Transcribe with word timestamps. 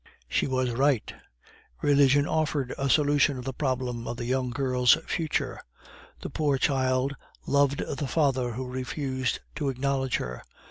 She 0.27 0.47
was 0.47 0.71
right; 0.71 1.13
religion 1.83 2.25
offered 2.25 2.73
a 2.75 2.89
solution 2.89 3.37
of 3.37 3.45
the 3.45 3.53
problem 3.53 4.07
of 4.07 4.17
the 4.17 4.25
young 4.25 4.49
girl's 4.49 4.93
future. 5.05 5.61
The 6.21 6.29
poor 6.31 6.57
child 6.57 7.15
loved 7.45 7.83
the 7.87 8.07
father 8.07 8.53
who 8.53 8.65
refused 8.67 9.41
to 9.57 9.69
acknowledge 9.69 10.15
her. 10.15 10.41